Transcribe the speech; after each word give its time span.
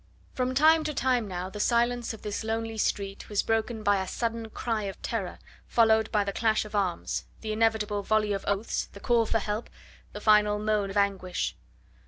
From 0.33 0.55
time 0.55 0.83
to 0.85 0.95
time 0.95 1.27
now 1.27 1.47
the 1.51 1.59
silence 1.59 2.11
of 2.11 2.23
this 2.23 2.43
lonely 2.43 2.79
street 2.79 3.29
was 3.29 3.43
broken 3.43 3.83
by 3.83 4.01
a 4.01 4.07
sudden 4.07 4.49
cry 4.49 4.85
of 4.85 4.99
terror, 5.03 5.37
followed 5.67 6.11
by 6.11 6.23
the 6.23 6.33
clash 6.33 6.65
of 6.65 6.73
arms, 6.73 7.25
the 7.41 7.51
inevitable 7.51 8.01
volley 8.01 8.33
of 8.33 8.43
oaths, 8.47 8.87
the 8.93 8.99
call 8.99 9.27
for 9.27 9.37
help, 9.37 9.69
the 10.11 10.19
final 10.19 10.57
moan 10.57 10.89
of 10.89 10.97
anguish. 10.97 11.55